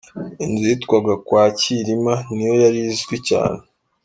Inzu 0.43 0.63
yitwaga 0.71 1.13
kwa 1.25 1.43
Cyirima 1.59 2.13
ni 2.33 2.43
yo 2.47 2.53
yari 2.63 2.79
izwi 2.91 3.17
cyane. 3.27 3.59